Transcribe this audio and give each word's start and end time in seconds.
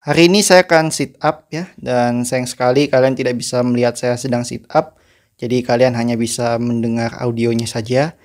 Hari 0.00 0.32
ini 0.32 0.40
saya 0.40 0.64
akan 0.64 0.88
sit 0.88 1.20
up 1.20 1.52
ya 1.52 1.68
dan 1.76 2.24
sayang 2.24 2.48
sekali 2.48 2.88
kalian 2.88 3.12
tidak 3.12 3.36
bisa 3.36 3.60
melihat 3.60 4.00
saya 4.00 4.16
sedang 4.16 4.48
sit 4.48 4.64
up. 4.72 4.96
Jadi 5.36 5.60
kalian 5.60 5.92
hanya 5.92 6.16
bisa 6.16 6.56
mendengar 6.56 7.20
audionya 7.20 7.68
saja. 7.68 8.16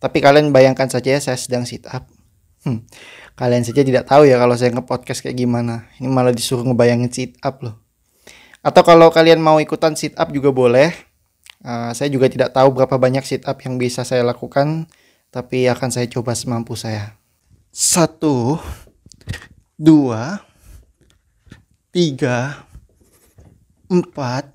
Tapi 0.00 0.24
kalian 0.24 0.56
bayangkan 0.56 0.88
saja 0.88 1.16
ya, 1.16 1.20
saya 1.20 1.36
sedang 1.36 1.68
sit 1.68 1.84
up. 1.84 2.08
Hmm. 2.64 2.80
Kalian 3.36 3.60
saja 3.60 3.84
tidak 3.84 4.08
tahu 4.08 4.24
ya 4.24 4.40
kalau 4.40 4.56
saya 4.56 4.72
nge-podcast 4.72 5.20
kayak 5.20 5.36
gimana. 5.36 5.84
Ini 6.00 6.08
malah 6.08 6.32
disuruh 6.32 6.64
ngebayangin 6.64 7.12
sit 7.12 7.36
up 7.44 7.60
loh. 7.60 7.76
Atau 8.64 8.80
kalau 8.80 9.12
kalian 9.12 9.36
mau 9.36 9.60
ikutan 9.60 10.00
sit 10.00 10.16
up 10.16 10.32
juga 10.32 10.48
boleh. 10.48 10.96
Uh, 11.60 11.92
saya 11.92 12.08
juga 12.08 12.32
tidak 12.32 12.56
tahu 12.56 12.72
berapa 12.72 12.96
banyak 12.96 13.28
sit 13.28 13.44
up 13.44 13.60
yang 13.60 13.76
bisa 13.76 14.00
saya 14.00 14.24
lakukan. 14.24 14.88
Tapi 15.28 15.68
akan 15.68 15.92
saya 15.92 16.08
coba 16.08 16.32
semampu 16.32 16.72
saya. 16.72 17.20
Satu, 17.68 18.56
dua, 19.76 20.47
tiga, 21.98 22.62
empat, 23.90 24.46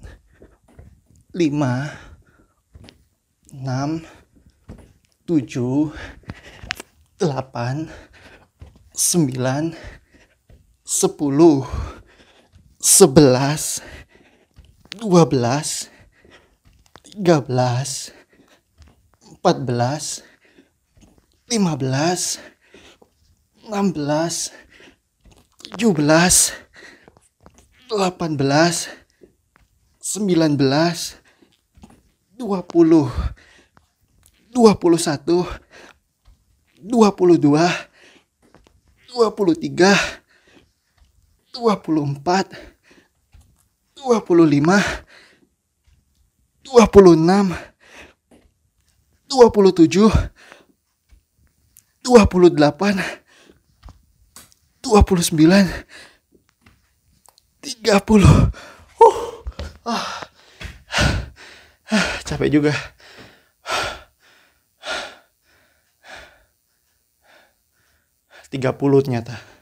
lima, 1.36 1.92
enam, 3.52 4.00
tujuh, 5.28 5.92
delapan, 7.20 7.92
sembilan, 8.96 9.76
sepuluh, 10.88 11.68
sebelas, 12.80 13.84
dua 14.96 15.28
belas, 15.28 15.92
tiga 17.04 17.44
belas, 17.44 18.16
empat 19.20 19.58
belas, 19.68 20.24
lima 21.52 21.76
belas, 21.76 22.40
enam 23.68 23.92
belas, 23.92 24.48
tujuh 25.60 25.92
belas, 25.92 26.56
18 27.94 28.90
19 30.02 31.22
20 32.40 33.12
21 34.52 35.12
22 35.14 35.46
23 39.14 39.96
24 41.54 42.46
25 43.96 44.74
26 46.66 47.54
27 52.24 52.98
28 54.82 55.16
29 55.16 55.86
30. 57.84 58.24
Uh. 59.04 59.44
Ah. 59.84 60.24
Capek 62.24 62.48
juga. 62.48 62.72
Tiga 68.48 68.72
puluh 68.72 69.04
ternyata. 69.04 69.53